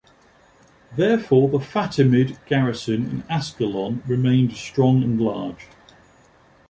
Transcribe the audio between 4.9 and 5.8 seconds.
and large.